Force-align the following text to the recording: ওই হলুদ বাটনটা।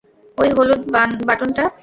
ওই 0.37 0.49
হলুদ 0.57 0.81
বাটনটা। 1.27 1.63